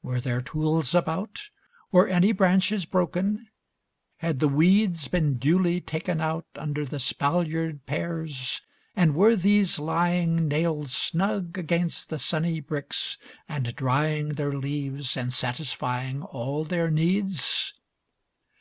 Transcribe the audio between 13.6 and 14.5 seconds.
drying